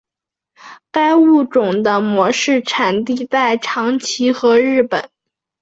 [0.91, 5.11] 该物种的模式产地在长崎和日本。